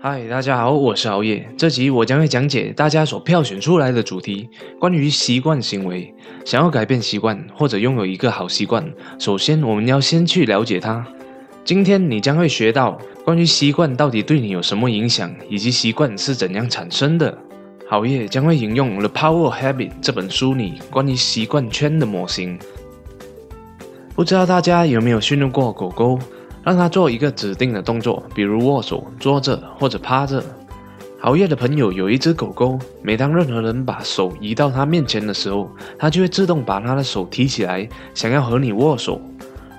[0.00, 1.44] 嗨，大家好，我是熬夜。
[1.56, 6.14] 这集我将会讲解大家所票选出来的主题，关于习惯行为。
[6.44, 8.88] 想要改变习惯或者拥有一个好习惯，
[9.18, 11.04] 首先我们要先去了解它。
[11.64, 17.36] 今天你将会学到关于习惯到底对你有什么影响，以及习惯是怎样产生的。
[17.88, 22.56] 熬夜将会引用《The Power of Habit》这本书里关于习惯圈的模型。
[24.14, 26.20] 不知道大家有没有训练过狗狗？
[26.68, 30.44] 让它做一个指定的动作，比如握手、坐着或者趴着。
[31.22, 39.18] 熬夜的朋友有一只狗狗，每当任何人把手移到它面前的时候，它就会自动把它的手提起来，想要和你握手。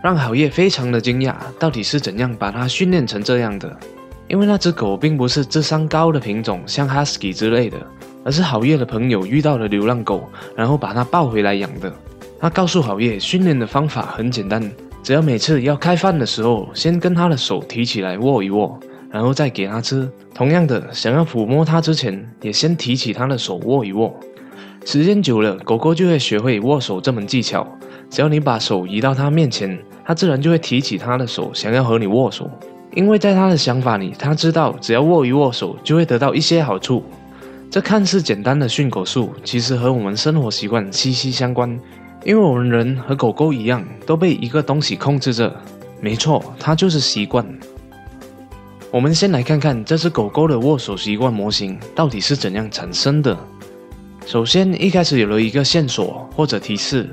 [0.01, 3.77] 让熬夜非常的惊讶，到底是怎样把它训练成这样的？
[4.27, 7.77] 因为那只狗并不是智商高的品种，像 Husky 之类的，
[8.25, 11.93] 而是熬夜的朋友遇到了流浪狗，然后把它抱回来养的。
[12.39, 14.71] 他告诉熬夜，训练的方法很简单。
[15.01, 20.07] 只要每次要开饭的时候，先跟他的手提起来握一握，然后再给他吃。
[20.35, 24.13] 同样的，想要抚摸它之前，也先提起他的手握一握。
[24.85, 27.67] 时间久了，狗狗就会学会握手这门技巧。
[28.09, 32.49] 只要你把手移到它面前，它自然就会提起它的手，想要和你握手。
[32.93, 37.03] 因为在它的想法里，它知道只要握一握手，就会得到一些好处。
[37.69, 41.79] 这看似简单的训狗术，其实和我们生活习惯息息相关。
[42.25, 45.55] 因为我们人和狗狗一样，都被一个东西控制着。
[46.01, 47.45] 没错，它就是习惯。
[48.91, 53.37] 我们先来看看这只狗狗的握手习惯模型到底是怎样产生的。
[54.25, 57.09] 首先，一开始有了一个线索或者提示，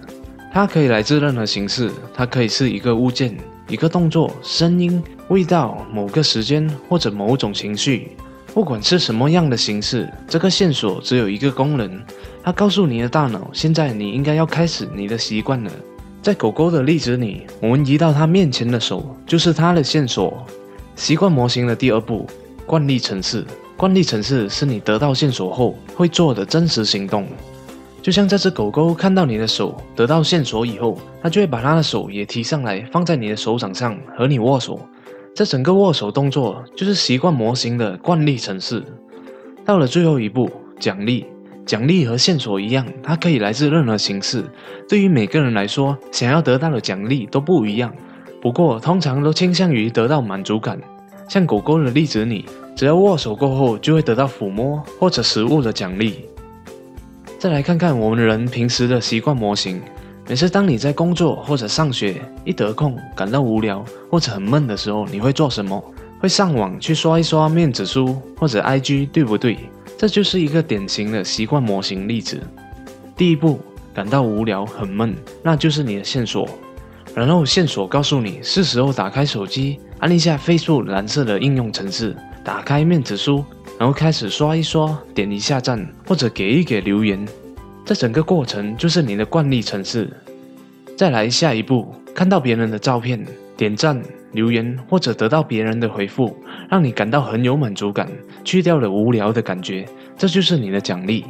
[0.53, 3.37] 它可以来自任何形式，它可以是一个物件、
[3.69, 8.17] 一个动作、声音、味道、某个时间或者某种情绪。
[8.53, 12.03] 不管是什么样的形式，这个线索只有一个功能。
[12.47, 15.73] 它告诉你的大脑，现在你应该要开始你的习惯了。
[16.23, 20.47] 在狗狗的例子里，我们移到它面前的手就是它的线索。
[20.95, 22.25] 习惯模型的第二步，
[22.65, 23.45] 惯例程式。
[23.77, 27.27] 惯例程式是你得到线索后会做的真实行动。
[28.01, 34.79] 就像这只狗狗看到你的手，得到线索以后，它就会把它的手也提上来，放在你的手掌上和你握手。
[35.35, 38.85] 这整个握手动作就是习惯模型的惯例程式。
[39.65, 41.27] 到了最后一步，奖励。
[41.67, 44.45] 奖励和线索一样，它可以来自任何形式。
[44.89, 47.93] 对于每个人来说，想要得到的奖励都不一样。
[48.41, 50.81] 不过，通常都倾向于得到满足感。
[51.29, 52.45] 像狗狗的例子里，
[52.77, 56.27] 只要握手过后，就会得到抚摸或者食物的奖励。
[57.37, 59.83] 再来看看我们人平时的习惯模型。
[60.29, 65.83] 每次当你在工作或者上学，一得空感到无聊或者很闷的时候，你会做什么？
[66.21, 69.59] 会上网去刷一刷面子书或者 IG，对不对？
[69.97, 72.41] 这就是一个典型的习惯模型例子。
[73.17, 73.59] 第一步，
[73.95, 76.49] 感到无聊很闷，那就是你的线索。
[77.15, 82.15] 然后线索告诉你是时候打开手机，按一下飞速蓝色的应用程式，
[82.45, 83.43] 打开面子书，
[83.79, 87.27] 然后开始刷一刷，点一下赞或者给一给留言。
[87.87, 90.11] 这整个过程就是你的惯例程式。
[90.95, 93.25] 再来下一步，看到别人的照片，
[93.57, 94.01] 点赞、
[94.33, 96.37] 留言或者得到别人的回复，
[96.69, 98.09] 让你感到很有满足感，
[98.45, 99.87] 去掉了无聊的感觉，
[100.17, 101.25] 这就是你的奖励。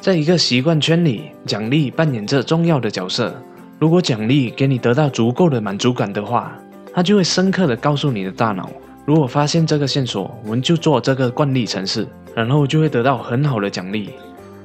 [0.00, 3.34] 在一个习惯圈里，奖励扮演着重要的角色。
[3.78, 6.56] 如果奖励给你得到足够的满足感的话，
[6.92, 8.70] 它就会深刻的告诉你的大脑：
[9.04, 14.10] 如果发现这个线索，我们就做这个惯例程式，然后就会得到很好的奖励。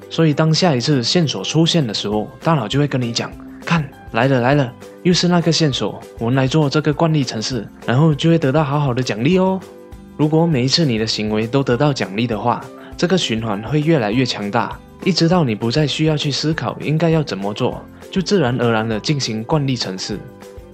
[0.09, 3.31] 所以，当下一次线索出现的时候，大脑就会跟你讲：“，
[4.11, 4.73] 来了来了，
[5.03, 9.59] 又是那个线索，我们来做这个惯例程式，然后就会得到好好的奖励哦。”
[10.17, 12.63] 如果每一次你的行为都得到奖励的话，
[12.95, 20.19] 这个循环会越来越强大，一直到你不再需要去思考应该要怎么做，就自然而然的进行惯例程式。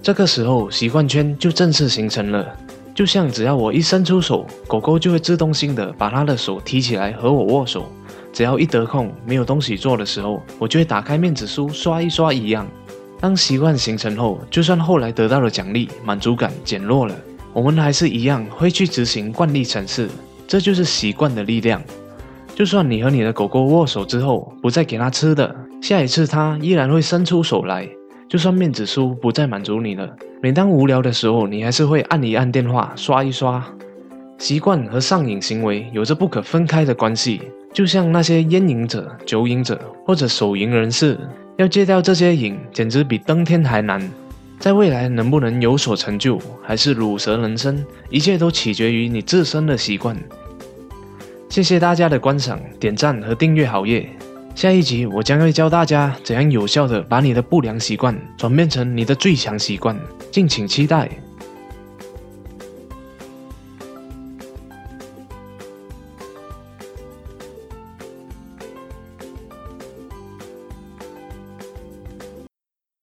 [0.02, 2.46] 这个时候，习惯圈就正式形成了。
[2.94, 7.86] 就像只要我一伸出手，狗狗就会自动性的把它的手提起来和我握手。
[8.32, 12.66] 只要一得空没有东西做的时候，我就会打开面子书刷一刷一样。
[13.20, 17.14] 当习惯形成后，就算后来得到了奖励，满足感减弱了，
[17.52, 20.08] 我们还是一样会去执行惯例程式。
[20.46, 21.82] 这就是习惯的力量。
[22.54, 27.88] 就算你和你的狗狗握手之后不再给它吃的，下一次它依然会伸出手来。
[28.28, 30.08] 就算面子书不再满足你了，
[30.42, 33.64] 每当无聊的时候，你还是会按一按电话刷一刷。
[34.38, 37.40] 习惯和上瘾行为有着不可分开的关系。
[37.72, 41.18] 就像那些烟瘾者、酒瘾者或者手淫人士，
[41.58, 44.00] 要戒掉这些瘾，简直比登天还难。
[44.60, 50.16] 在未来能不能有所成就，还是乳蛇人生，一切都取决于你自身的习惯。
[51.48, 54.08] 谢谢大家的观赏、点赞和订阅好耶。
[54.54, 59.98] 下一集我将会教大家怎样有效的把你的不良习惯转变成你的最强习惯，
[60.30, 61.10] 敬请期待。